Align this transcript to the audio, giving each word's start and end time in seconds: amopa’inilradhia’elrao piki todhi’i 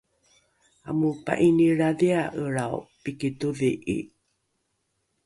amopa’inilradhia’elrao 0.89 2.77
piki 3.01 3.29
todhi’i 3.39 3.97